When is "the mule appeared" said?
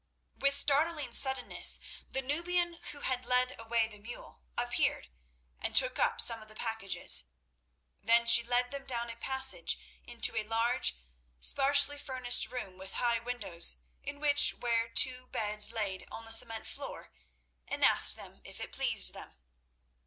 3.87-5.11